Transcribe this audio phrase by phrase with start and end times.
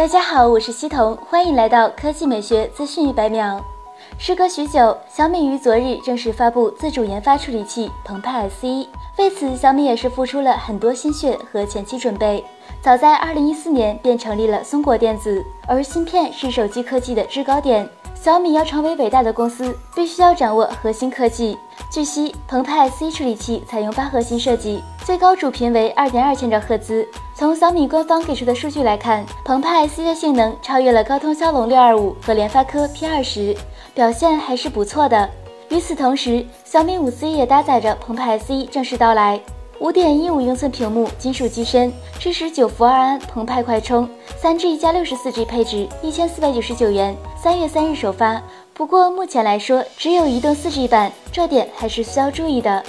[0.00, 3.62] 大家好，我是西彤，欢迎来到科技美学资讯一百秒。
[4.18, 8.86] 时隔许久，小米于昨日正式发布自主研发处理器澎湃 S1，
[9.18, 12.42] 为此小米也是付出了很多心血和前期准备。
[12.80, 17.86] 早在2014年便成立了松果电子，而芯片是手机科技的制高点。
[18.14, 21.58] 小米要成为伟大的公司，必须要掌握核心科技。
[21.92, 27.06] 据悉，澎湃 C 处理器采用八核心设计，最高主频为二点二千兆赫兹。
[27.40, 33.56] 从小米官方给出的数据来看，澎湃 C 的性能超越了高通骁龙六二五和联发科 P 二十，
[33.94, 35.26] 表现还是不错的。
[35.70, 39.40] 与此同时，小米五 C 也搭载着澎湃 C 正式到来。
[39.78, 48.42] 五点一五英寸屏幕，金属机身，支持九伏二安澎湃快充，三 G 加六十四 G 配置，一千四百九十九元，三月三日首发。
[48.74, 52.84] 不过目前来说，只有移动四 G 版，这点还是需要注意的。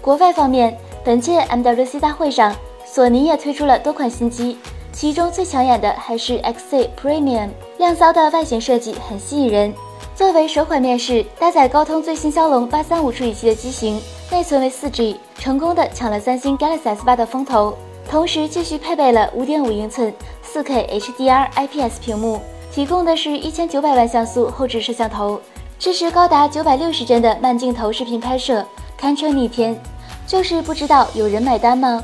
[0.00, 2.56] 国外方面，本届 MWC 大会上，
[2.94, 4.56] 索尼也推出了多款新机，
[4.92, 9.74] 其中最抢眼的还是 XZ Premium，亮骚的外形设计很吸引人。
[10.14, 14.00] 作为首款面世搭载高通最新骁龙八三五处理器的机型。
[14.30, 17.76] 内存为四 G，成功的抢了三星 Galaxy S 八的风头，
[18.08, 25.40] 同时继续配备了五点五英寸四 K HDR IPS 屏幕，提供的是一千九百万像素后置摄像头，
[25.80, 28.64] 支持高达九百六十帧的慢镜头视频拍摄，
[28.96, 29.76] 堪称逆天。
[30.28, 32.00] 就是不知道有人买单吗？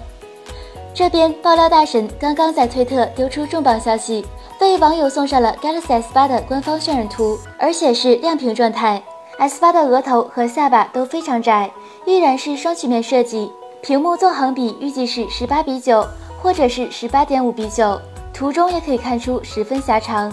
[0.92, 4.26] 这边爆料大神刚刚在推特丢出重磅消息，
[4.58, 9.02] 被网友送上了 Galaxy S 八的官方渲染图，而且是亮屏状态。
[9.38, 11.70] S 八的额头和下巴都非常窄，
[12.04, 13.50] 依然是双曲面设计。
[13.80, 16.06] 屏幕纵横比预计是十八比九，
[16.42, 17.98] 或者是十八点五比九。
[18.34, 20.30] 图中也可以看出十分狭长。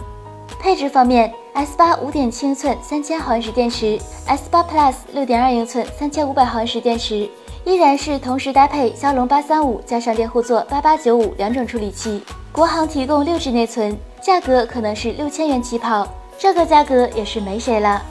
[0.60, 7.30] 配置方面，S 八五点七英寸三千毫安时电池，S 八 Plus 六点二英寸三千五百毫安时电池，
[7.64, 12.24] 依然是同时搭配骁龙八三五加上猎户座八八九五两种处理器。
[12.52, 18.02] 国行提供六 G 内存，价格可能是六千元起跑，这个价格也是没谁了。